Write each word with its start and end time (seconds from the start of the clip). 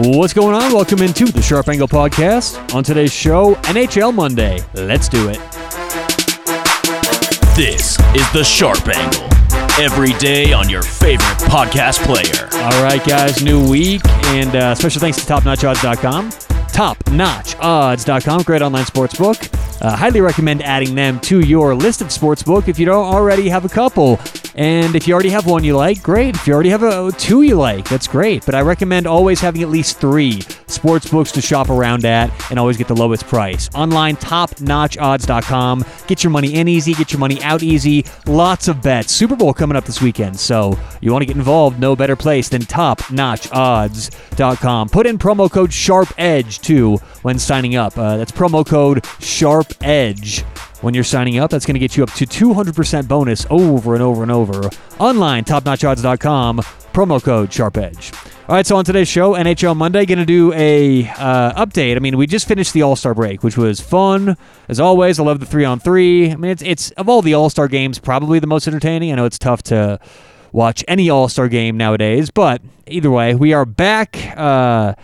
What's 0.00 0.32
going 0.32 0.54
on? 0.54 0.72
Welcome 0.72 1.02
into 1.02 1.24
the 1.26 1.42
Sharp 1.42 1.68
Angle 1.68 1.88
Podcast. 1.88 2.72
On 2.72 2.84
today's 2.84 3.12
show, 3.12 3.54
NHL 3.62 4.14
Monday. 4.14 4.60
Let's 4.74 5.08
do 5.08 5.28
it. 5.28 5.38
This 7.56 7.98
is 8.14 8.32
the 8.32 8.44
Sharp 8.44 8.86
Angle. 8.86 9.26
Every 9.82 10.12
day 10.18 10.52
on 10.52 10.68
your 10.68 10.82
favorite 10.82 11.24
podcast 11.48 11.98
player. 12.04 12.48
All 12.62 12.82
right, 12.84 13.04
guys, 13.04 13.42
new 13.42 13.68
week, 13.68 14.02
and 14.26 14.54
uh, 14.54 14.76
special 14.76 15.00
thanks 15.00 15.16
to 15.24 15.32
TopNotchOdds.com. 15.32 16.30
TopNotchOdds.com, 16.30 18.42
great 18.42 18.62
online 18.62 18.86
sports 18.86 19.16
book. 19.18 19.36
Uh, 19.80 19.96
highly 19.96 20.20
recommend 20.20 20.62
adding 20.62 20.94
them 20.94 21.18
to 21.20 21.40
your 21.40 21.74
list 21.74 22.00
of 22.00 22.08
sportsbook 22.08 22.68
if 22.68 22.78
you 22.78 22.86
don't 22.86 23.06
already 23.06 23.48
have 23.48 23.64
a 23.64 23.68
couple. 23.68 24.20
And 24.58 24.94
if 24.96 25.06
you 25.06 25.14
already 25.14 25.30
have 25.30 25.46
one 25.46 25.62
you 25.62 25.76
like, 25.76 26.02
great. 26.02 26.34
If 26.34 26.48
you 26.48 26.52
already 26.52 26.70
have 26.70 26.82
a 26.82 27.12
two 27.12 27.42
you 27.42 27.54
like, 27.54 27.88
that's 27.88 28.08
great. 28.08 28.44
But 28.44 28.56
I 28.56 28.62
recommend 28.62 29.06
always 29.06 29.38
having 29.38 29.62
at 29.62 29.68
least 29.68 30.00
three 30.00 30.40
sports 30.66 31.08
books 31.08 31.30
to 31.32 31.40
shop 31.40 31.70
around 31.70 32.04
at 32.04 32.32
and 32.50 32.58
always 32.58 32.76
get 32.76 32.88
the 32.88 32.96
lowest 32.96 33.24
price. 33.28 33.70
Online, 33.72 34.16
topnotchodds.com. 34.16 35.84
Get 36.08 36.24
your 36.24 36.32
money 36.32 36.56
in 36.56 36.66
easy, 36.66 36.92
get 36.94 37.12
your 37.12 37.20
money 37.20 37.40
out 37.44 37.62
easy. 37.62 38.04
Lots 38.26 38.66
of 38.66 38.82
bets. 38.82 39.12
Super 39.12 39.36
Bowl 39.36 39.54
coming 39.54 39.76
up 39.76 39.84
this 39.84 40.02
weekend, 40.02 40.40
so 40.40 40.76
you 41.00 41.12
want 41.12 41.22
to 41.22 41.26
get 41.26 41.36
involved, 41.36 41.78
no 41.78 41.94
better 41.94 42.16
place 42.16 42.48
than 42.48 42.62
topnotchodds.com. 42.62 44.88
Put 44.88 45.06
in 45.06 45.18
promo 45.18 45.48
code 45.48 45.72
SHARPEDGE 45.72 46.62
too 46.62 46.96
when 47.22 47.38
signing 47.38 47.76
up. 47.76 47.96
Uh, 47.96 48.16
that's 48.16 48.32
promo 48.32 48.66
code 48.66 49.04
SHARPEDGE 49.20 50.42
when 50.80 50.94
you're 50.94 51.04
signing 51.04 51.38
up. 51.38 51.50
That's 51.50 51.66
going 51.66 51.74
to 51.74 51.80
get 51.80 51.96
you 51.96 52.02
up 52.02 52.12
to 52.14 52.26
200% 52.26 53.08
bonus 53.08 53.46
over 53.50 53.94
and 53.94 54.02
over 54.02 54.22
and 54.22 54.32
over. 54.32 54.70
Online, 54.98 55.44
topnotchodds.com, 55.44 56.58
promo 56.92 57.22
code 57.22 57.50
SharpEdge. 57.50 58.28
All 58.48 58.54
right, 58.54 58.66
so 58.66 58.76
on 58.76 58.84
today's 58.86 59.08
show, 59.08 59.34
NHL 59.34 59.76
Monday, 59.76 60.06
going 60.06 60.20
to 60.20 60.24
do 60.24 60.54
a 60.54 61.06
uh, 61.06 61.66
update. 61.66 61.96
I 61.96 61.98
mean, 61.98 62.16
we 62.16 62.26
just 62.26 62.48
finished 62.48 62.72
the 62.72 62.80
All 62.80 62.96
Star 62.96 63.14
break, 63.14 63.42
which 63.42 63.58
was 63.58 63.78
fun 63.78 64.38
as 64.68 64.80
always. 64.80 65.20
I 65.20 65.22
love 65.22 65.40
the 65.40 65.44
three 65.44 65.66
on 65.66 65.80
three. 65.80 66.32
I 66.32 66.36
mean, 66.36 66.50
it's 66.52 66.62
it's 66.62 66.90
of 66.92 67.10
all 67.10 67.20
the 67.20 67.34
All 67.34 67.50
Star 67.50 67.68
games, 67.68 67.98
probably 67.98 68.38
the 68.38 68.46
most 68.46 68.66
entertaining. 68.66 69.12
I 69.12 69.16
know 69.16 69.26
it's 69.26 69.38
tough 69.38 69.62
to 69.64 70.00
watch 70.50 70.82
any 70.88 71.10
All 71.10 71.28
Star 71.28 71.48
game 71.48 71.76
nowadays, 71.76 72.30
but 72.30 72.62
either 72.86 73.10
way, 73.10 73.34
we 73.34 73.52
are 73.52 73.66
back. 73.66 74.16
Uh, 74.34 74.94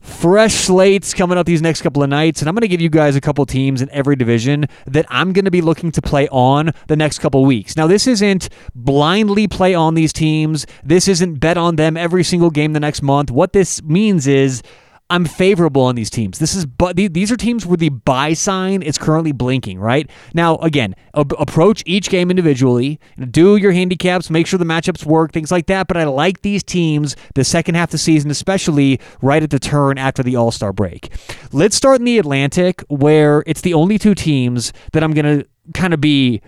fresh 0.00 0.54
slates 0.54 1.12
coming 1.14 1.36
up 1.36 1.46
these 1.46 1.62
next 1.62 1.82
couple 1.82 2.02
of 2.02 2.08
nights 2.08 2.40
and 2.40 2.48
i'm 2.48 2.54
going 2.54 2.62
to 2.62 2.68
give 2.68 2.80
you 2.80 2.88
guys 2.88 3.16
a 3.16 3.20
couple 3.20 3.44
teams 3.44 3.82
in 3.82 3.90
every 3.90 4.16
division 4.16 4.66
that 4.86 5.04
i'm 5.10 5.32
going 5.32 5.44
to 5.44 5.50
be 5.50 5.60
looking 5.60 5.90
to 5.90 6.00
play 6.00 6.26
on 6.28 6.72
the 6.86 6.96
next 6.96 7.18
couple 7.18 7.44
weeks. 7.44 7.76
Now 7.76 7.86
this 7.86 8.06
isn't 8.06 8.48
blindly 8.74 9.48
play 9.48 9.74
on 9.74 9.94
these 9.94 10.12
teams. 10.12 10.66
This 10.82 11.08
isn't 11.08 11.34
bet 11.34 11.56
on 11.56 11.76
them 11.76 11.96
every 11.96 12.24
single 12.24 12.50
game 12.50 12.72
the 12.72 12.80
next 12.80 13.02
month. 13.02 13.30
What 13.30 13.52
this 13.52 13.82
means 13.82 14.26
is 14.26 14.62
I'm 15.10 15.24
favorable 15.24 15.82
on 15.82 15.96
these 15.96 16.08
teams. 16.08 16.38
This 16.38 16.54
is 16.54 16.64
but 16.64 16.96
these 16.96 17.32
are 17.32 17.36
teams 17.36 17.66
where 17.66 17.76
the 17.76 17.88
buy 17.88 18.32
sign 18.32 18.80
is 18.80 18.96
currently 18.96 19.32
blinking, 19.32 19.80
right? 19.80 20.08
Now, 20.34 20.56
again, 20.58 20.94
ab- 21.14 21.34
approach 21.38 21.82
each 21.84 22.08
game 22.08 22.30
individually, 22.30 23.00
do 23.30 23.56
your 23.56 23.72
handicaps, 23.72 24.30
make 24.30 24.46
sure 24.46 24.58
the 24.58 24.64
matchups 24.64 25.04
work, 25.04 25.32
things 25.32 25.50
like 25.50 25.66
that, 25.66 25.88
but 25.88 25.96
I 25.96 26.04
like 26.04 26.42
these 26.42 26.62
teams 26.62 27.16
the 27.34 27.44
second 27.44 27.74
half 27.74 27.88
of 27.88 27.92
the 27.92 27.98
season, 27.98 28.30
especially 28.30 29.00
right 29.20 29.42
at 29.42 29.50
the 29.50 29.58
turn 29.58 29.98
after 29.98 30.22
the 30.22 30.36
All-Star 30.36 30.72
break. 30.72 31.12
Let's 31.52 31.74
start 31.74 31.98
in 31.98 32.04
the 32.04 32.18
Atlantic 32.18 32.82
where 32.88 33.42
it's 33.46 33.62
the 33.62 33.74
only 33.74 33.98
two 33.98 34.14
teams 34.14 34.72
that 34.92 35.02
I'm 35.02 35.12
going 35.12 35.40
to 35.40 35.46
kind 35.74 35.92
of 35.92 36.00
be 36.00 36.40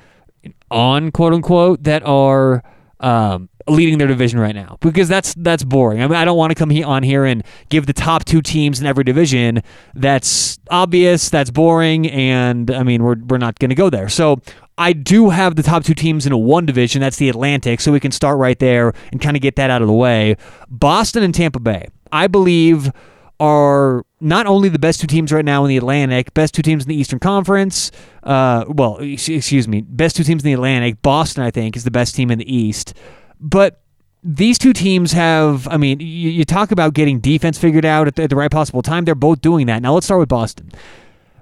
on 0.71 1.11
quote 1.11 1.33
unquote 1.33 1.83
that 1.83 2.05
are 2.05 2.63
um, 3.01 3.49
leading 3.69 3.99
their 3.99 4.09
division 4.09 4.39
right 4.39 4.55
now 4.55 4.77
because 4.81 5.09
that's 5.09 5.35
that's 5.35 5.65
boring. 5.65 6.03
I 6.03 6.07
mean, 6.07 6.17
I 6.17 6.25
don't 6.25 6.37
want 6.37 6.51
to 6.51 6.55
come 6.55 6.71
he- 6.71 6.83
on 6.83 7.03
here 7.03 7.25
and 7.25 7.45
give 7.69 7.87
the 7.87 7.93
top 7.93 8.25
two 8.25 8.43
teams 8.43 8.81
in 8.81 8.87
every 8.87 9.05
division. 9.05 9.63
That's 9.95 10.59
obvious. 10.71 11.31
That's 11.31 11.51
boring, 11.51 12.09
and 12.11 12.71
I 12.71 12.83
mean, 12.83 13.03
we're 13.03 13.17
we're 13.29 13.39
not 13.39 13.59
going 13.59 13.71
to 13.71 13.77
go 13.77 13.91
there. 13.91 14.09
So. 14.09 14.41
I 14.79 14.95
do 14.95 15.29
have 15.29 15.57
the 15.57 15.63
top 15.63 15.85
two 15.85 15.93
teams 15.93 16.25
in 16.25 16.33
a 16.33 16.39
one 16.39 16.65
division. 16.65 17.03
That's 17.03 17.19
the 17.19 17.29
Atlantic. 17.29 17.79
So 17.83 17.93
we 17.93 18.01
can 18.01 18.11
start 18.11 18.39
right 18.39 18.59
there 18.59 18.95
and 19.13 19.21
kind 19.21 19.37
of 19.37 19.43
get 19.43 19.57
that 19.57 19.69
out 19.69 19.83
of 19.83 19.87
the 19.87 19.93
way. 19.95 20.37
Boston 20.71 21.23
and 21.23 21.35
Tampa 21.35 21.61
Bay, 21.61 21.89
I 22.11 22.27
believe, 22.27 22.91
are 23.39 24.05
not 24.21 24.47
only 24.47 24.69
the 24.69 24.79
best 24.79 25.01
two 25.01 25.07
teams 25.07 25.33
right 25.33 25.45
now 25.45 25.65
in 25.65 25.69
the 25.69 25.77
Atlantic, 25.77 26.33
best 26.33 26.55
two 26.55 26.63
teams 26.63 26.85
in 26.85 26.89
the 26.89 26.95
Eastern 26.95 27.19
Conference. 27.19 27.91
Uh, 28.23 28.65
well, 28.69 28.99
excuse 28.99 29.67
me, 29.67 29.81
best 29.81 30.15
two 30.15 30.23
teams 30.23 30.43
in 30.43 30.47
the 30.47 30.53
Atlantic. 30.53 31.03
Boston, 31.03 31.43
I 31.43 31.51
think, 31.51 31.77
is 31.77 31.83
the 31.83 31.91
best 31.91 32.15
team 32.15 32.31
in 32.31 32.39
the 32.39 32.55
East. 32.57 32.95
But 33.43 33.83
these 34.23 34.57
two 34.57 34.73
teams 34.73 35.13
have, 35.13 35.67
I 35.69 35.77
mean, 35.77 35.99
you, 35.99 36.31
you 36.31 36.45
talk 36.45 36.71
about 36.71 36.95
getting 36.95 37.19
defense 37.19 37.59
figured 37.59 37.85
out 37.85 38.07
at 38.07 38.15
the, 38.15 38.23
at 38.23 38.31
the 38.31 38.37
right 38.37 38.51
possible 38.51 38.83
time. 38.83 39.05
They're 39.05 39.17
both 39.17 39.41
doing 39.41 39.67
that. 39.67 39.83
Now 39.83 39.95
let's 39.95 40.07
start 40.07 40.21
with 40.21 40.29
Boston. 40.29 40.71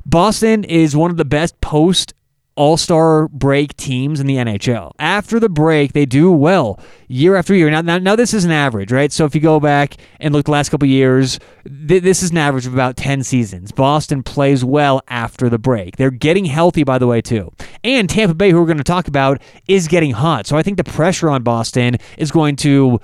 Boston 0.07 0.65
is 0.65 0.97
one 0.97 1.11
of 1.11 1.19
the 1.19 1.27
best 1.27 1.61
post 1.61 2.15
all 2.61 2.77
Star 2.77 3.27
break 3.29 3.75
teams 3.79 4.21
in 4.21 4.27
the 4.27 4.37
NHL. 4.37 4.93
After 4.99 5.41
the 5.41 5.49
break, 5.49 5.95
they 5.95 6.05
do 6.05 6.31
well 6.31 6.79
year 7.09 7.35
after 7.37 7.55
year. 7.55 7.71
Now, 7.71 7.81
now, 7.81 7.97
now 7.97 8.15
this 8.15 8.35
is 8.35 8.45
an 8.45 8.51
average, 8.51 8.93
right? 8.93 9.11
So 9.11 9.25
if 9.25 9.35
you 9.35 9.41
go 9.41 9.61
back 9.61 9.97
and 10.21 10.35
look 10.35 10.45
the 10.45 10.51
last 10.51 10.69
couple 10.69 10.87
years, 10.87 11.39
th- 11.65 12.03
this 12.03 12.23
is 12.23 12.33
an 12.33 12.37
average 12.37 12.67
of 12.67 12.75
about 12.75 12.99
10 12.99 13.23
seasons. 13.23 13.73
Boston 13.73 14.23
plays 14.23 14.63
well 14.63 15.01
after 15.09 15.49
the 15.49 15.59
break. 15.59 15.97
They're 15.97 16.11
getting 16.11 16.45
healthy, 16.45 16.85
by 16.85 16.99
the 16.99 17.07
way, 17.07 17.23
too. 17.23 17.51
And 17.83 18.11
Tampa 18.11 18.35
Bay, 18.35 18.51
who 18.51 18.61
we're 18.61 18.67
going 18.67 18.77
to 18.77 18.85
talk 18.85 19.09
about, 19.09 19.41
is 19.67 19.89
getting 19.89 20.11
hot. 20.11 20.47
So 20.47 20.59
I 20.59 20.63
think 20.63 20.77
the 20.77 20.85
pressure 20.85 21.31
on 21.31 21.43
Boston 21.43 21.97
is 22.19 22.31
going 22.31 22.57
to 22.57 23.01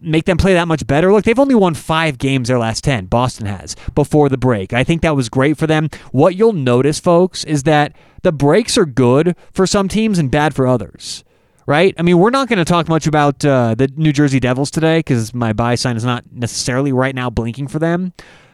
make 0.00 0.24
them 0.24 0.36
play 0.36 0.54
that 0.54 0.68
much 0.68 0.86
better. 0.86 1.12
Look, 1.12 1.24
they've 1.24 1.38
only 1.38 1.54
won 1.54 1.74
five 1.74 2.18
games 2.18 2.48
their 2.48 2.58
last 2.58 2.84
10. 2.84 3.06
Boston 3.06 3.46
has 3.46 3.76
before 3.94 4.28
the 4.28 4.38
break. 4.38 4.72
I 4.72 4.84
think 4.84 5.02
that 5.02 5.16
was 5.16 5.28
great 5.28 5.56
for 5.56 5.66
them. 5.66 5.88
What 6.12 6.36
you'll 6.36 6.52
notice, 6.52 7.00
folks, 7.00 7.44
is 7.44 7.62
that 7.64 7.94
the 8.22 8.32
breaks 8.32 8.76
are 8.76 8.86
good 8.86 9.36
for 9.52 9.66
some 9.66 9.88
teams 9.88 10.18
and 10.18 10.30
bad 10.30 10.54
for 10.54 10.66
others. 10.66 11.24
Right? 11.66 11.94
I 11.98 12.02
mean, 12.02 12.18
we're 12.18 12.30
not 12.30 12.48
going 12.48 12.60
to 12.60 12.64
talk 12.64 12.88
much 12.88 13.08
about 13.08 13.44
uh, 13.44 13.74
the 13.74 13.90
New 13.96 14.12
Jersey 14.12 14.38
Devils 14.38 14.70
today 14.70 15.00
because 15.00 15.34
my 15.34 15.52
buy 15.52 15.74
sign 15.74 15.96
is 15.96 16.04
not 16.04 16.24
necessarily 16.30 16.92
right 16.92 17.14
now 17.14 17.28
blinking 17.28 17.66
for 17.66 17.80
them. 17.80 18.12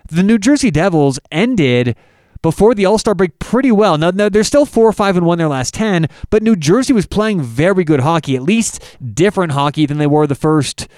The 0.09 0.23
New 0.23 0.39
Jersey 0.39 0.71
Devils 0.71 1.21
ended 1.31 1.95
before 2.41 2.75
the 2.75 2.87
All 2.87 2.97
Star 2.97 3.15
break 3.15 3.39
pretty 3.39 3.71
well. 3.71 3.99
Now, 3.99 4.11
they're 4.11 4.43
still 4.45 4.65
four 4.65 4.89
or 4.89 4.93
five 4.93 5.17
and 5.17 5.27
one 5.27 5.37
their 5.37 5.49
last 5.49 5.75
ten, 5.75 6.09
but 6.31 6.43
New 6.43 6.57
Jersey 6.57 6.95
was 6.95 7.07
playing 7.07 7.43
very 7.43 7.85
good 7.85 8.01
hockey, 8.01 8.35
at 8.35 8.43
least 8.43 8.83
different 9.15 9.53
hockey 9.53 9.85
than 9.85 9.99
they 9.99 10.07
were 10.07 10.27
the 10.27 10.35
first 10.35 10.89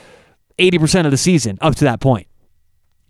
80% 0.59 1.04
of 1.04 1.10
the 1.10 1.16
season 1.16 1.59
up 1.60 1.75
to 1.76 1.84
that 1.84 2.00
point. 2.00 2.26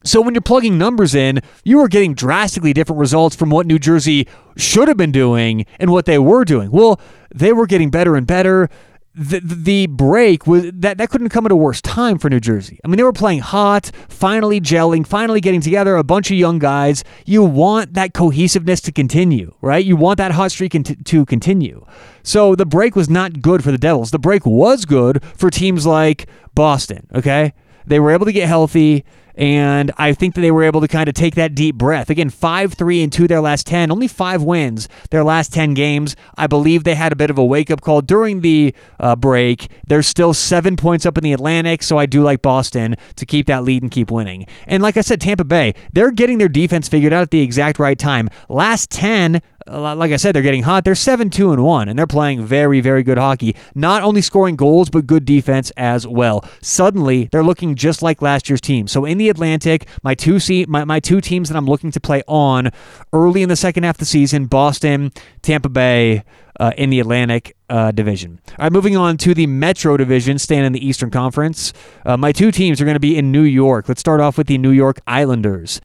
So 0.05 0.21
when 0.21 0.35
you're 0.35 0.43
plugging 0.43 0.77
numbers 0.77 1.15
in, 1.15 1.41
you 1.65 1.81
are 1.81 1.89
getting 1.89 2.13
drastically 2.13 2.75
different 2.75 3.01
results 3.01 3.35
from 3.35 3.49
what 3.49 3.67
New 3.67 3.79
Jersey 3.79 4.29
should 4.57 4.87
have 4.89 4.99
been 4.99 5.13
doing 5.13 5.65
and 5.79 5.91
what 5.91 6.05
they 6.05 6.19
were 6.19 6.45
doing. 6.45 6.71
Well, 6.71 7.01
they 7.35 7.55
were 7.55 7.67
getting 7.67 7.91
better 7.91 8.15
and 8.15 8.27
better 8.27 8.69
the, 9.15 9.41
the 9.41 9.87
break 9.87 10.47
was 10.47 10.71
that 10.73 10.99
that 10.99 11.09
couldn't 11.11 11.29
come 11.29 11.47
at 11.47 11.53
a 11.53 11.57
worse 11.57 11.81
time 11.81 12.19
for 12.19 12.29
New 12.29 12.41
Jersey. 12.41 12.81
I 12.85 12.89
mean, 12.89 12.97
they 12.97 13.05
were 13.05 13.13
playing 13.13 13.41
hot, 13.41 13.93
finally 14.09 14.61
gelling, 14.61 15.07
finally 15.07 15.41
getting 15.41 15.61
together, 15.61 15.97
a 15.97 16.03
bunch 16.03 16.31
of 16.31 16.37
young 16.37 16.59
guys. 16.59 17.05
You 17.25 17.45
want 17.45 17.95
that 17.95 18.13
cohesiveness 18.13 18.81
to 18.83 18.93
continue, 18.93 19.55
right? 19.61 19.85
You 19.85 19.97
want 19.97 20.19
that 20.19 20.33
hot 20.33 20.51
streak 20.51 20.73
to 21.05 21.27
continue. 21.27 21.87
So 22.25 22.55
the 22.57 22.67
break 22.67 22.97
was 22.97 23.09
not 23.09 23.41
good 23.41 23.63
for 23.63 23.71
the 23.71 23.79
Devils. 23.79 24.11
The 24.11 24.19
break 24.19 24.45
was 24.45 24.85
good 24.85 25.23
for 25.37 25.49
teams 25.51 25.87
like 25.87 26.27
Boston, 26.55 27.07
okay? 27.15 27.53
They 27.87 28.01
were 28.01 28.11
able 28.11 28.27
to 28.27 28.33
get 28.33 28.49
healthy. 28.49 29.05
And 29.37 29.91
I 29.97 30.13
think 30.13 30.35
that 30.35 30.41
they 30.41 30.51
were 30.51 30.63
able 30.63 30.81
to 30.81 30.89
kind 30.89 31.09
of 31.09 31.15
take 31.15 31.35
that 31.35 31.55
deep 31.55 31.77
breath. 31.77 32.11
Again, 32.11 32.31
5 32.31 32.75
3 32.75 33.03
and 33.03 33.13
2 33.13 33.27
their 33.27 33.41
last 33.41 33.67
10, 33.67 33.91
only 33.91 34.09
five 34.09 34.43
wins 34.43 34.89
their 35.11 35.25
last 35.25 35.53
10 35.53 35.75
games. 35.75 36.15
I 36.37 36.47
believe 36.47 36.85
they 36.85 36.95
had 36.95 37.13
a 37.13 37.17
bit 37.17 37.31
of 37.31 37.39
a 37.39 37.45
wake 37.45 37.71
up 37.71 37.81
call 37.81 38.01
during 38.01 38.41
the 38.41 38.75
uh, 39.01 39.17
break. 39.17 39.71
They're 39.87 40.03
still 40.03 40.35
seven 40.35 40.77
points 40.77 41.05
up 41.05 41.19
in 41.19 41.25
the 41.25 41.33
Atlantic, 41.33 41.83
so 41.83 41.99
I 41.99 42.07
do 42.07 42.23
like 42.23 42.43
Boston 42.43 42.97
to 43.17 43.27
keep 43.27 43.47
that 43.47 43.65
lead 43.65 43.83
and 43.83 43.91
keep 43.91 44.11
winning. 44.11 44.47
And 44.67 44.83
like 44.83 44.97
I 44.97 45.01
said, 45.01 45.21
Tampa 45.21 45.45
Bay, 45.45 45.75
they're 45.93 46.13
getting 46.13 46.39
their 46.39 46.49
defense 46.49 46.89
figured 46.89 47.13
out 47.13 47.23
at 47.23 47.31
the 47.31 47.41
exact 47.41 47.79
right 47.79 47.99
time. 47.99 48.29
Last 48.49 48.91
10, 48.91 49.41
like 49.67 50.13
I 50.13 50.17
said, 50.17 50.35
they're 50.35 50.43
getting 50.43 50.63
hot. 50.63 50.85
They're 50.85 50.95
7 50.95 51.31
2 51.31 51.53
and 51.53 51.65
1, 51.65 51.89
and 51.89 51.99
they're 51.99 52.07
playing 52.07 52.45
very, 52.45 52.81
very 52.81 53.03
good 53.03 53.19
hockey. 53.19 53.57
Not 53.75 54.03
only 54.03 54.21
scoring 54.21 54.57
goals, 54.57 54.91
but 54.91 55.07
good 55.07 55.25
defense 55.25 55.71
as 55.77 56.07
well. 56.07 56.45
Suddenly, 56.61 57.29
they're 57.33 57.45
looking 57.45 57.75
just 57.75 58.03
like 58.03 58.23
last 58.23 58.49
year's 58.49 58.61
team. 58.61 58.87
So 58.87 59.05
in 59.05 59.19
the 59.19 59.29
Atlantic, 59.29 59.87
my 60.03 60.15
two 60.15 60.39
seat, 60.39 60.69
my, 60.69 60.85
my 60.85 61.01
two 61.01 61.21
teams 61.21 61.49
that 61.49 61.57
I'm 61.57 61.67
looking 61.67 61.91
to 61.93 62.01
play 62.01 62.23
on 62.27 62.71
early 63.13 63.43
in 63.43 63.49
the 63.49 63.57
second 63.57 63.85
half 63.85 63.97
of 63.97 64.01
the 64.01 64.05
season 64.05 64.47
Boston, 64.47 65.13
Tampa 65.43 65.69
Bay. 65.69 66.25
Uh, 66.61 66.71
in 66.79 66.89
the 66.89 67.01
Atlantic 67.01 67.57
uh, 67.69 67.91
division. 67.91 68.41
All 68.51 68.67
right, 68.67 68.73
moving 68.73 68.97
on 68.97 69.17
to 69.17 69.35
the 69.35 69.49
Metro 69.49 69.97
division, 69.97 70.39
staying 70.39 70.65
in 70.65 70.71
the 70.71 70.87
Eastern 70.87 71.11
Conference. 71.11 71.73
Uh, 72.07 72.17
my 72.17 72.31
two 72.31 72.53
teams 72.53 72.81
are 72.81 72.85
going 72.85 72.95
to 72.95 73.01
be 73.01 73.19
in 73.19 73.33
New 73.33 73.43
York. 73.43 73.89
Let's 73.89 73.99
start 73.99 74.21
off 74.21 74.39
with 74.39 74.47
the 74.47 74.57
New 74.57 74.71
York 74.71 75.01
Islanders. 75.05 75.81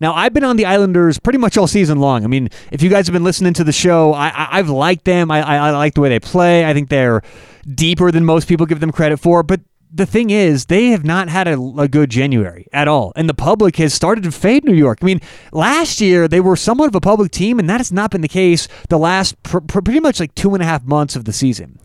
Now, 0.00 0.14
I've 0.14 0.32
been 0.32 0.44
on 0.44 0.56
the 0.56 0.64
Islanders 0.64 1.18
pretty 1.18 1.38
much 1.38 1.56
all 1.58 1.66
season 1.66 2.00
long. 2.00 2.24
I 2.24 2.26
mean, 2.26 2.48
if 2.70 2.82
you 2.82 2.88
guys 2.88 3.06
have 3.06 3.12
been 3.12 3.24
listening 3.24 3.52
to 3.54 3.64
the 3.64 3.72
show, 3.72 4.14
I, 4.14 4.56
have 4.56 4.70
liked 4.70 5.04
them. 5.04 5.30
I, 5.30 5.42
I, 5.42 5.56
I 5.56 5.70
like 5.72 5.94
the 5.94 6.00
way 6.00 6.08
they 6.08 6.20
play. 6.20 6.64
I 6.64 6.72
think 6.72 6.88
they're 6.88 7.22
deeper 7.74 8.10
than 8.10 8.24
most 8.24 8.48
people 8.48 8.66
give 8.66 8.80
them 8.80 8.92
credit 8.92 9.18
for. 9.18 9.42
But 9.42 9.60
the 9.92 10.06
thing 10.06 10.30
is, 10.30 10.66
they 10.66 10.86
have 10.88 11.04
not 11.04 11.28
had 11.28 11.48
a, 11.48 11.60
a, 11.78 11.88
good 11.88 12.10
January 12.10 12.66
at 12.72 12.88
all. 12.88 13.12
And 13.16 13.28
the 13.28 13.34
public 13.34 13.76
has 13.76 13.92
started 13.92 14.24
to 14.24 14.32
fade 14.32 14.64
New 14.64 14.74
York. 14.74 14.98
I 15.02 15.04
mean, 15.04 15.20
last 15.52 16.00
year 16.00 16.28
they 16.28 16.40
were 16.40 16.56
somewhat 16.56 16.88
of 16.88 16.94
a 16.94 17.00
public 17.00 17.32
team, 17.32 17.58
and 17.58 17.68
that 17.68 17.78
has 17.78 17.92
not 17.92 18.10
been 18.12 18.20
the 18.20 18.28
case 18.28 18.68
the 18.88 18.98
last 18.98 19.40
pr- 19.42 19.58
pr- 19.58 19.80
pretty 19.80 20.00
much 20.00 20.20
like 20.20 20.34
two 20.34 20.54
and 20.54 20.62
a 20.62 20.66
half 20.66 20.84
months 20.84 21.16
of 21.16 21.24
the 21.24 21.32
season. 21.32 21.78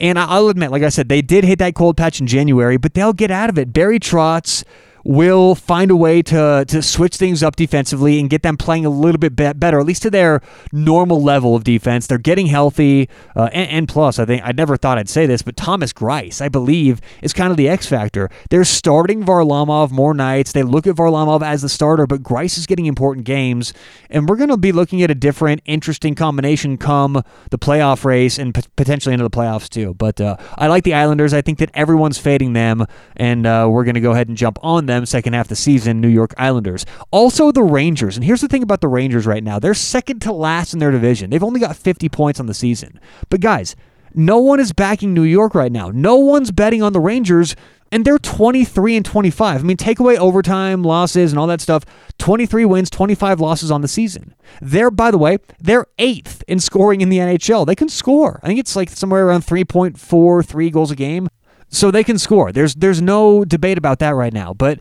And 0.00 0.18
I'll 0.18 0.48
admit, 0.48 0.72
like 0.72 0.82
I 0.82 0.88
said, 0.88 1.08
they 1.08 1.22
did 1.22 1.44
hit 1.44 1.60
that 1.60 1.74
cold 1.74 1.96
patch 1.96 2.20
in 2.20 2.26
January, 2.26 2.76
but 2.76 2.94
they'll 2.94 3.12
get 3.12 3.30
out 3.30 3.48
of 3.48 3.58
it. 3.58 3.72
Barry 3.72 4.00
Trotz 4.00 4.64
will 5.04 5.54
find 5.54 5.90
a 5.90 5.96
way 5.96 6.22
to 6.22 6.64
to 6.68 6.82
switch 6.82 7.16
things 7.16 7.42
up 7.42 7.56
defensively 7.56 8.20
and 8.20 8.30
get 8.30 8.42
them 8.42 8.56
playing 8.56 8.86
a 8.86 8.90
little 8.90 9.18
bit 9.18 9.34
be- 9.34 9.52
better, 9.52 9.80
at 9.80 9.86
least 9.86 10.02
to 10.02 10.10
their 10.10 10.40
normal 10.72 11.22
level 11.22 11.54
of 11.54 11.64
defense. 11.64 12.06
They're 12.06 12.18
getting 12.18 12.46
healthy, 12.46 13.08
uh, 13.34 13.48
and, 13.52 13.68
and, 13.70 13.88
plus, 13.88 14.18
I 14.18 14.24
think 14.24 14.42
I 14.44 14.52
never 14.52 14.76
thought 14.76 14.98
I'd 14.98 15.08
say 15.08 15.26
this, 15.26 15.42
but 15.42 15.56
Thomas 15.56 15.92
Greiss, 15.92 16.40
I 16.40 16.48
believe, 16.48 17.00
is 17.22 17.32
kind 17.32 17.50
of 17.50 17.56
the 17.56 17.68
X 17.68 17.86
factor. 17.86 18.30
They're 18.50 18.64
starting 18.64 19.24
Varlamov 19.24 19.90
more 19.90 20.14
nights. 20.14 20.52
They 20.52 20.62
look 20.62 20.86
at 20.86 20.94
Varlamov 20.94 21.42
as 21.42 21.62
the 21.62 21.68
starter, 21.68 22.06
but 22.06 22.22
Greiss 22.22 22.56
is 22.58 22.66
getting 22.66 22.86
important 22.86 23.26
games, 23.26 23.72
and 24.10 24.28
we're 24.28 24.36
going 24.36 24.50
to 24.50 24.56
be 24.56 24.72
looking 24.72 25.02
at 25.02 25.10
a 25.10 25.14
different, 25.14 25.62
interesting 25.64 26.14
combination 26.14 26.76
come 26.76 27.22
the 27.50 27.58
playoff 27.58 28.04
race 28.04 28.38
and 28.38 28.54
p- 28.54 28.62
potentially 28.76 29.12
into 29.12 29.24
the 29.24 29.30
playoffs 29.30 29.68
too. 29.68 29.94
But 29.94 30.20
uh, 30.20 30.36
I 30.56 30.68
like 30.68 30.84
the 30.84 30.94
Islanders. 30.94 31.34
I 31.34 31.42
think 31.42 31.58
that 31.58 31.70
everyone's 31.74 32.18
fading 32.18 32.52
them, 32.52 32.86
and 33.16 33.46
uh, 33.46 33.68
we're 33.70 33.84
going 33.84 33.94
to 33.94 34.00
go 34.00 34.12
ahead 34.12 34.28
and 34.28 34.36
jump 34.36 34.58
on 34.62 34.86
them 34.86 34.91
them 34.92 35.06
second 35.06 35.32
half 35.32 35.46
of 35.46 35.50
the 35.50 35.56
season, 35.56 36.00
New 36.00 36.08
York 36.08 36.34
Islanders. 36.36 36.84
Also, 37.10 37.50
the 37.52 37.62
Rangers. 37.62 38.16
And 38.16 38.24
here's 38.24 38.40
the 38.40 38.48
thing 38.48 38.62
about 38.62 38.80
the 38.80 38.88
Rangers 38.88 39.26
right 39.26 39.42
now 39.42 39.58
they're 39.58 39.74
second 39.74 40.20
to 40.22 40.32
last 40.32 40.72
in 40.72 40.78
their 40.78 40.90
division. 40.90 41.30
They've 41.30 41.42
only 41.42 41.60
got 41.60 41.76
50 41.76 42.08
points 42.08 42.40
on 42.40 42.46
the 42.46 42.54
season. 42.54 43.00
But, 43.28 43.40
guys, 43.40 43.74
no 44.14 44.38
one 44.38 44.60
is 44.60 44.72
backing 44.72 45.14
New 45.14 45.22
York 45.22 45.54
right 45.54 45.72
now. 45.72 45.90
No 45.90 46.16
one's 46.16 46.50
betting 46.50 46.82
on 46.82 46.92
the 46.92 47.00
Rangers, 47.00 47.56
and 47.90 48.04
they're 48.04 48.18
23 48.18 48.96
and 48.96 49.04
25. 49.04 49.60
I 49.60 49.62
mean, 49.62 49.76
take 49.76 49.98
away 49.98 50.18
overtime 50.18 50.82
losses 50.82 51.32
and 51.32 51.38
all 51.38 51.46
that 51.46 51.60
stuff. 51.60 51.84
23 52.18 52.64
wins, 52.64 52.90
25 52.90 53.40
losses 53.40 53.70
on 53.70 53.80
the 53.80 53.88
season. 53.88 54.34
They're, 54.60 54.90
by 54.90 55.10
the 55.10 55.18
way, 55.18 55.38
they're 55.58 55.86
eighth 55.98 56.44
in 56.46 56.58
scoring 56.58 57.00
in 57.00 57.08
the 57.08 57.18
NHL. 57.18 57.66
They 57.66 57.74
can 57.74 57.88
score. 57.88 58.40
I 58.42 58.46
think 58.46 58.60
it's 58.60 58.76
like 58.76 58.90
somewhere 58.90 59.26
around 59.26 59.42
3.43 59.42 60.72
goals 60.72 60.90
a 60.90 60.96
game 60.96 61.28
so 61.72 61.90
they 61.90 62.04
can 62.04 62.18
score. 62.18 62.52
There's 62.52 62.74
there's 62.76 63.02
no 63.02 63.44
debate 63.44 63.78
about 63.78 63.98
that 63.98 64.10
right 64.10 64.32
now. 64.32 64.54
But 64.54 64.78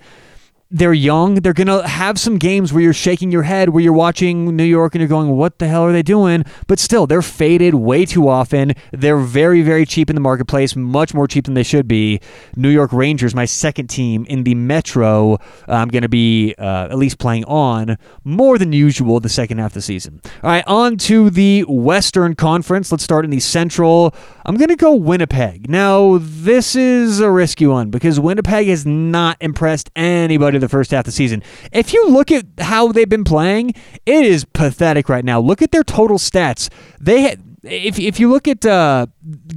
they're 0.71 0.94
young. 0.94 1.35
They're 1.35 1.53
going 1.53 1.68
to 1.68 1.85
have 1.85 2.18
some 2.18 2.38
games 2.38 2.71
where 2.71 2.81
you're 2.81 2.94
shaking 2.94 3.29
your 3.31 3.44
head, 3.44 3.69
where 3.69 3.83
you're 3.83 3.91
watching 3.91 4.56
New 4.56 4.63
York 4.63 4.95
and 4.95 5.01
you're 5.01 5.09
going, 5.09 5.29
what 5.29 5.59
the 5.59 5.68
hell 5.68 5.83
are 5.83 5.91
they 5.91 6.01
doing? 6.01 6.45
But 6.68 6.79
still, 6.79 7.06
they're 7.06 7.21
faded 7.21 7.75
way 7.75 8.06
too 8.06 8.29
often. 8.29 8.73
They're 8.91 9.18
very, 9.18 9.62
very 9.62 9.85
cheap 9.85 10.09
in 10.09 10.15
the 10.15 10.21
marketplace, 10.21 10.75
much 10.75 11.13
more 11.13 11.27
cheap 11.27 11.45
than 11.45 11.56
they 11.56 11.63
should 11.63 11.88
be. 11.88 12.21
New 12.56 12.69
York 12.69 12.94
Rangers, 12.94 13.35
my 13.35 13.45
second 13.45 13.88
team 13.88 14.25
in 14.29 14.44
the 14.44 14.56
Metro, 14.56 15.38
I'm 15.68 15.89
going 15.89 16.03
to 16.03 16.09
be 16.09 16.56
uh, 16.57 16.88
at 16.89 16.97
least 16.97 17.19
playing 17.19 17.44
on 17.45 17.97
more 18.23 18.57
than 18.57 18.71
usual 18.71 19.19
the 19.19 19.29
second 19.29 19.57
half 19.57 19.71
of 19.71 19.75
the 19.75 19.81
season. 19.81 20.21
All 20.41 20.50
right, 20.50 20.63
on 20.68 20.97
to 20.97 21.29
the 21.29 21.63
Western 21.68 22.33
Conference. 22.35 22.91
Let's 22.91 23.03
start 23.03 23.25
in 23.25 23.31
the 23.31 23.41
Central. 23.41 24.15
I'm 24.45 24.56
going 24.56 24.69
to 24.69 24.77
go 24.77 24.95
Winnipeg. 24.95 25.69
Now, 25.69 26.18
this 26.21 26.75
is 26.75 27.19
a 27.19 27.29
risky 27.29 27.68
one 27.68 27.89
because 27.89 28.19
Winnipeg 28.19 28.68
has 28.68 28.85
not 28.85 29.35
impressed 29.41 29.91
anybody 29.95 30.61
the 30.62 30.69
first 30.69 30.92
half 30.92 31.02
of 31.02 31.06
the 31.06 31.12
season. 31.12 31.44
If 31.72 31.94
you 31.94 32.08
look 32.08 32.31
at 32.31 32.46
how 32.60 32.92
they've 32.92 33.10
been 33.10 33.24
playing, 33.24 33.74
it 34.06 34.25
is 34.25 34.46
pathetic 34.46 35.10
right 35.10 35.25
now. 35.25 35.40
Look 35.40 35.62
at 35.62 35.72
their 35.72 35.84
total 35.84 36.18
stats. 36.18 36.69
They 37.00 37.22
had 37.22 37.42
if, 37.63 38.00
if 38.00 38.19
you 38.19 38.30
look 38.30 38.48
at 38.48 38.66
uh, 38.66 39.06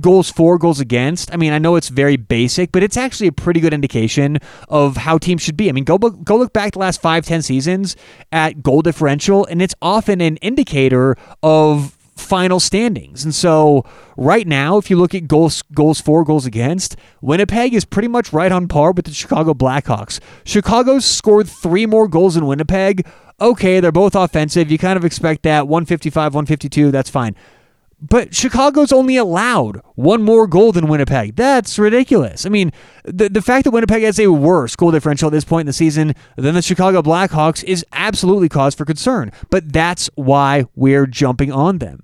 goals 0.00 0.30
for, 0.30 0.58
goals 0.58 0.78
against, 0.80 1.32
I 1.32 1.36
mean, 1.36 1.52
I 1.52 1.58
know 1.58 1.76
it's 1.76 1.88
very 1.88 2.16
basic, 2.16 2.70
but 2.70 2.82
it's 2.82 2.96
actually 2.96 3.28
a 3.28 3.32
pretty 3.32 3.60
good 3.60 3.72
indication 3.72 4.38
of 4.68 4.96
how 4.96 5.16
teams 5.16 5.42
should 5.42 5.56
be. 5.56 5.68
I 5.68 5.72
mean, 5.72 5.84
go 5.84 5.96
go 5.98 6.36
look 6.36 6.52
back 6.52 6.72
the 6.72 6.80
last 6.80 7.00
five, 7.00 7.24
ten 7.24 7.40
seasons 7.40 7.96
at 8.30 8.62
goal 8.62 8.82
differential, 8.82 9.46
and 9.46 9.62
it's 9.62 9.74
often 9.80 10.20
an 10.20 10.36
indicator 10.38 11.16
of 11.42 11.96
final 12.16 12.60
standings. 12.60 13.24
And 13.24 13.34
so 13.34 13.84
right 14.16 14.46
now, 14.46 14.78
if 14.78 14.90
you 14.90 14.96
look 14.96 15.14
at 15.14 15.26
goals 15.26 15.62
goals 15.74 16.00
for, 16.00 16.24
goals 16.24 16.46
against, 16.46 16.96
Winnipeg 17.20 17.74
is 17.74 17.84
pretty 17.84 18.08
much 18.08 18.32
right 18.32 18.52
on 18.52 18.68
par 18.68 18.92
with 18.92 19.06
the 19.06 19.12
Chicago 19.12 19.54
Blackhawks. 19.54 20.20
Chicago's 20.44 21.04
scored 21.04 21.48
three 21.48 21.86
more 21.86 22.08
goals 22.08 22.34
than 22.34 22.46
Winnipeg. 22.46 23.06
Okay, 23.40 23.80
they're 23.80 23.90
both 23.90 24.14
offensive. 24.14 24.70
You 24.70 24.78
kind 24.78 24.96
of 24.96 25.04
expect 25.04 25.42
that. 25.42 25.66
155, 25.66 26.34
152, 26.34 26.90
that's 26.92 27.10
fine. 27.10 27.34
But 28.06 28.34
Chicago's 28.34 28.92
only 28.92 29.16
allowed 29.16 29.80
one 29.94 30.22
more 30.22 30.46
goal 30.46 30.72
than 30.72 30.88
Winnipeg. 30.88 31.36
That's 31.36 31.78
ridiculous. 31.78 32.44
I 32.44 32.50
mean, 32.50 32.70
the, 33.04 33.30
the 33.30 33.40
fact 33.40 33.64
that 33.64 33.70
Winnipeg 33.70 34.02
has 34.02 34.20
a 34.20 34.30
worse 34.30 34.76
goal 34.76 34.90
differential 34.90 35.28
at 35.28 35.32
this 35.32 35.44
point 35.44 35.62
in 35.62 35.66
the 35.68 35.72
season 35.72 36.14
than 36.36 36.54
the 36.54 36.60
Chicago 36.60 37.00
Blackhawks 37.00 37.64
is 37.64 37.82
absolutely 37.92 38.50
cause 38.50 38.74
for 38.74 38.84
concern. 38.84 39.32
But 39.48 39.72
that's 39.72 40.10
why 40.16 40.66
we're 40.74 41.06
jumping 41.06 41.50
on 41.50 41.78
them. 41.78 42.02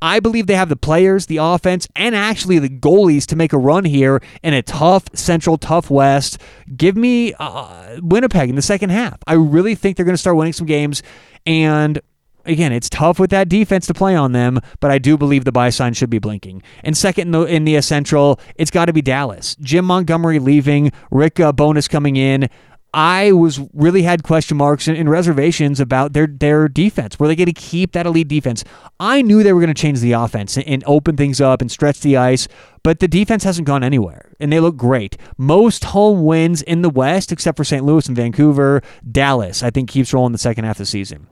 I 0.00 0.20
believe 0.20 0.46
they 0.46 0.54
have 0.54 0.68
the 0.68 0.76
players, 0.76 1.26
the 1.26 1.38
offense, 1.38 1.88
and 1.96 2.14
actually 2.14 2.60
the 2.60 2.68
goalies 2.68 3.26
to 3.26 3.36
make 3.36 3.52
a 3.52 3.58
run 3.58 3.86
here 3.86 4.22
in 4.44 4.54
a 4.54 4.62
tough 4.62 5.04
Central, 5.14 5.58
tough 5.58 5.90
West. 5.90 6.38
Give 6.76 6.96
me 6.96 7.34
uh, 7.40 7.98
Winnipeg 8.00 8.48
in 8.48 8.54
the 8.54 8.62
second 8.62 8.90
half. 8.90 9.18
I 9.26 9.32
really 9.32 9.74
think 9.74 9.96
they're 9.96 10.06
going 10.06 10.14
to 10.14 10.18
start 10.18 10.36
winning 10.36 10.52
some 10.52 10.66
games. 10.66 11.02
And 11.46 12.00
again, 12.50 12.72
it's 12.72 12.88
tough 12.88 13.18
with 13.18 13.30
that 13.30 13.48
defense 13.48 13.86
to 13.86 13.94
play 13.94 14.14
on 14.14 14.32
them, 14.32 14.60
but 14.80 14.90
I 14.90 14.98
do 14.98 15.16
believe 15.16 15.44
the 15.44 15.52
buy 15.52 15.70
sign 15.70 15.94
should 15.94 16.10
be 16.10 16.18
blinking. 16.18 16.62
And 16.84 16.96
second 16.96 17.28
in 17.28 17.32
the, 17.32 17.42
in 17.44 17.64
the 17.64 17.80
Central, 17.80 18.40
it's 18.56 18.70
got 18.70 18.86
to 18.86 18.92
be 18.92 19.02
Dallas. 19.02 19.56
Jim 19.60 19.84
Montgomery 19.84 20.38
leaving, 20.38 20.92
Rick 21.10 21.40
uh, 21.40 21.52
Bowness 21.52 21.88
coming 21.88 22.16
in. 22.16 22.48
I 22.92 23.30
was 23.30 23.60
really 23.72 24.02
had 24.02 24.24
question 24.24 24.56
marks 24.56 24.88
and, 24.88 24.96
and, 24.96 25.08
reservations 25.08 25.78
about 25.78 26.12
their 26.12 26.26
their 26.26 26.66
defense. 26.66 27.20
Were 27.20 27.28
they 27.28 27.36
going 27.36 27.46
to 27.46 27.52
keep 27.52 27.92
that 27.92 28.04
elite 28.04 28.26
defense? 28.26 28.64
I 28.98 29.22
knew 29.22 29.44
they 29.44 29.52
were 29.52 29.60
going 29.60 29.72
to 29.72 29.80
change 29.80 30.00
the 30.00 30.12
offense 30.12 30.56
and, 30.56 30.66
and, 30.66 30.82
open 30.86 31.16
things 31.16 31.40
up 31.40 31.60
and 31.60 31.70
stretch 31.70 32.00
the 32.00 32.16
ice, 32.16 32.48
but 32.82 32.98
the 32.98 33.06
defense 33.06 33.44
hasn't 33.44 33.68
gone 33.68 33.84
anywhere, 33.84 34.32
and 34.40 34.52
they 34.52 34.58
look 34.58 34.76
great. 34.76 35.16
Most 35.38 35.84
home 35.84 36.24
wins 36.24 36.62
in 36.62 36.82
the 36.82 36.90
West, 36.90 37.30
except 37.30 37.56
for 37.56 37.62
St. 37.64 37.84
Louis 37.84 38.08
and 38.08 38.16
Vancouver. 38.16 38.82
Dallas, 39.08 39.62
I 39.62 39.70
think, 39.70 39.88
keeps 39.88 40.12
rolling 40.12 40.32
the 40.32 40.38
second 40.38 40.64
half 40.64 40.76
of 40.76 40.78
the 40.78 40.86
season. 40.86 41.28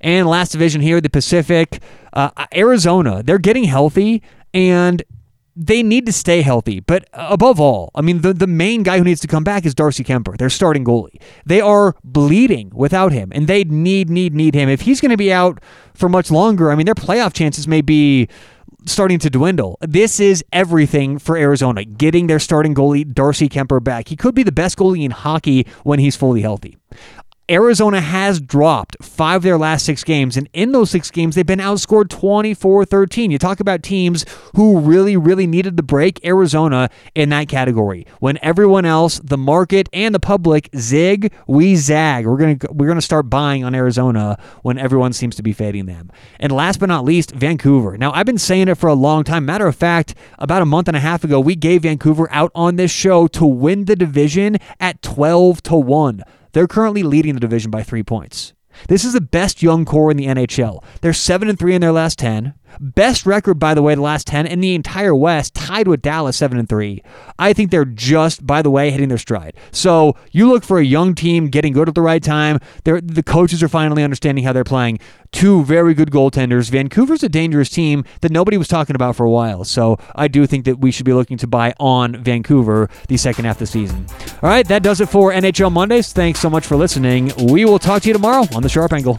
And 0.00 0.26
last 0.26 0.52
division 0.52 0.80
here, 0.80 1.00
the 1.00 1.10
Pacific, 1.10 1.80
uh, 2.12 2.30
Arizona. 2.54 3.22
They're 3.22 3.38
getting 3.38 3.64
healthy, 3.64 4.22
and 4.54 5.02
they 5.56 5.82
need 5.82 6.04
to 6.06 6.12
stay 6.12 6.42
healthy. 6.42 6.80
But 6.80 7.08
above 7.14 7.58
all, 7.58 7.90
I 7.94 8.02
mean, 8.02 8.20
the, 8.20 8.34
the 8.34 8.46
main 8.46 8.82
guy 8.82 8.98
who 8.98 9.04
needs 9.04 9.20
to 9.22 9.26
come 9.26 9.42
back 9.42 9.64
is 9.64 9.74
Darcy 9.74 10.04
Kuemper, 10.04 10.36
their 10.36 10.50
starting 10.50 10.84
goalie. 10.84 11.20
They 11.46 11.60
are 11.60 11.96
bleeding 12.04 12.70
without 12.74 13.12
him, 13.12 13.32
and 13.34 13.46
they 13.46 13.64
need, 13.64 14.10
need, 14.10 14.34
need 14.34 14.54
him. 14.54 14.68
If 14.68 14.82
he's 14.82 15.00
going 15.00 15.10
to 15.10 15.16
be 15.16 15.32
out 15.32 15.62
for 15.94 16.08
much 16.08 16.30
longer, 16.30 16.70
I 16.70 16.74
mean, 16.74 16.84
their 16.84 16.94
playoff 16.94 17.32
chances 17.32 17.66
may 17.66 17.80
be 17.80 18.28
starting 18.84 19.18
to 19.18 19.30
dwindle. 19.30 19.78
This 19.80 20.20
is 20.20 20.44
everything 20.52 21.18
for 21.18 21.36
Arizona, 21.36 21.84
getting 21.84 22.26
their 22.26 22.38
starting 22.38 22.74
goalie, 22.74 23.10
Darcy 23.10 23.48
Kuemper, 23.48 23.82
back. 23.82 24.08
He 24.08 24.16
could 24.16 24.34
be 24.34 24.42
the 24.42 24.52
best 24.52 24.76
goalie 24.76 25.04
in 25.04 25.10
hockey 25.10 25.66
when 25.82 25.98
he's 25.98 26.16
fully 26.16 26.42
healthy. 26.42 26.76
Arizona 27.48 28.00
has 28.00 28.40
dropped 28.40 28.96
five 29.00 29.36
of 29.36 29.42
their 29.44 29.56
last 29.56 29.86
six 29.86 30.02
games, 30.02 30.36
and 30.36 30.48
in 30.52 30.72
those 30.72 30.90
six 30.90 31.12
games, 31.12 31.36
they've 31.36 31.46
been 31.46 31.60
outscored 31.60 32.08
24 32.08 32.84
13. 32.84 33.30
You 33.30 33.38
talk 33.38 33.60
about 33.60 33.84
teams 33.84 34.26
who 34.56 34.80
really, 34.80 35.16
really 35.16 35.46
needed 35.46 35.76
the 35.76 35.84
break, 35.84 36.24
Arizona 36.24 36.90
in 37.14 37.28
that 37.28 37.46
category. 37.48 38.04
When 38.18 38.36
everyone 38.42 38.84
else, 38.84 39.20
the 39.22 39.38
market 39.38 39.88
and 39.92 40.12
the 40.12 40.18
public 40.18 40.70
zig, 40.76 41.32
we 41.46 41.76
zag. 41.76 42.26
We're 42.26 42.36
gonna 42.36 42.58
we're 42.72 42.88
gonna 42.88 43.00
start 43.00 43.30
buying 43.30 43.62
on 43.62 43.76
Arizona 43.76 44.38
when 44.62 44.76
everyone 44.76 45.12
seems 45.12 45.36
to 45.36 45.42
be 45.44 45.52
fading 45.52 45.86
them. 45.86 46.10
And 46.40 46.50
last 46.50 46.80
but 46.80 46.86
not 46.86 47.04
least, 47.04 47.30
Vancouver. 47.30 47.96
Now 47.96 48.10
I've 48.12 48.26
been 48.26 48.38
saying 48.38 48.66
it 48.66 48.74
for 48.76 48.88
a 48.88 48.94
long 48.94 49.22
time. 49.22 49.46
Matter 49.46 49.68
of 49.68 49.76
fact, 49.76 50.16
about 50.40 50.62
a 50.62 50.66
month 50.66 50.88
and 50.88 50.96
a 50.96 51.00
half 51.00 51.22
ago, 51.22 51.38
we 51.38 51.54
gave 51.54 51.82
Vancouver 51.82 52.28
out 52.32 52.50
on 52.56 52.74
this 52.74 52.90
show 52.90 53.28
to 53.28 53.46
win 53.46 53.84
the 53.84 53.94
division 53.94 54.56
at 54.80 55.00
12 55.02 55.62
to 55.62 55.76
1. 55.76 56.24
They're 56.56 56.66
currently 56.66 57.02
leading 57.02 57.34
the 57.34 57.40
division 57.40 57.70
by 57.70 57.82
three 57.82 58.02
points. 58.02 58.54
This 58.88 59.04
is 59.04 59.12
the 59.12 59.20
best 59.20 59.62
young 59.62 59.84
core 59.84 60.10
in 60.10 60.16
the 60.16 60.24
NHL. 60.24 60.82
They're 61.02 61.12
7 61.12 61.50
and 61.50 61.58
3 61.58 61.74
in 61.74 61.82
their 61.82 61.92
last 61.92 62.18
10. 62.18 62.54
Best 62.80 63.26
record, 63.26 63.58
by 63.58 63.74
the 63.74 63.82
way, 63.82 63.94
the 63.94 64.00
last 64.02 64.26
10 64.26 64.46
in 64.46 64.60
the 64.60 64.74
entire 64.74 65.14
West, 65.14 65.54
tied 65.54 65.88
with 65.88 66.02
Dallas 66.02 66.36
7 66.36 66.58
and 66.58 66.68
3. 66.68 67.02
I 67.38 67.52
think 67.52 67.70
they're 67.70 67.84
just, 67.84 68.46
by 68.46 68.62
the 68.62 68.70
way, 68.70 68.90
hitting 68.90 69.08
their 69.08 69.18
stride. 69.18 69.54
So 69.70 70.16
you 70.32 70.48
look 70.48 70.64
for 70.64 70.78
a 70.78 70.84
young 70.84 71.14
team 71.14 71.48
getting 71.48 71.72
good 71.72 71.88
at 71.88 71.94
the 71.94 72.02
right 72.02 72.22
time. 72.22 72.60
They're, 72.84 73.00
the 73.00 73.22
coaches 73.22 73.62
are 73.62 73.68
finally 73.68 74.02
understanding 74.02 74.44
how 74.44 74.52
they're 74.52 74.64
playing. 74.64 74.98
Two 75.32 75.64
very 75.64 75.94
good 75.94 76.10
goaltenders. 76.10 76.70
Vancouver's 76.70 77.22
a 77.22 77.28
dangerous 77.28 77.68
team 77.68 78.04
that 78.20 78.32
nobody 78.32 78.56
was 78.56 78.68
talking 78.68 78.96
about 78.96 79.16
for 79.16 79.26
a 79.26 79.30
while. 79.30 79.64
So 79.64 79.98
I 80.14 80.28
do 80.28 80.46
think 80.46 80.64
that 80.64 80.78
we 80.78 80.90
should 80.90 81.06
be 81.06 81.12
looking 81.12 81.36
to 81.38 81.46
buy 81.46 81.74
on 81.78 82.22
Vancouver 82.22 82.88
the 83.08 83.16
second 83.16 83.44
half 83.44 83.56
of 83.56 83.60
the 83.60 83.66
season. 83.66 84.06
All 84.42 84.48
right, 84.48 84.66
that 84.68 84.82
does 84.82 85.00
it 85.00 85.08
for 85.08 85.32
NHL 85.32 85.72
Mondays. 85.72 86.12
Thanks 86.12 86.40
so 86.40 86.48
much 86.48 86.66
for 86.66 86.76
listening. 86.76 87.32
We 87.38 87.64
will 87.64 87.78
talk 87.78 88.02
to 88.02 88.08
you 88.08 88.14
tomorrow 88.14 88.46
on 88.54 88.62
the 88.62 88.68
Sharp 88.68 88.92
Angle. 88.92 89.18